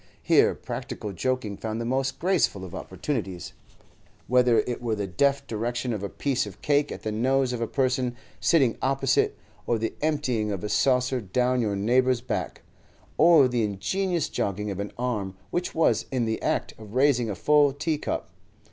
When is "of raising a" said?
16.79-17.35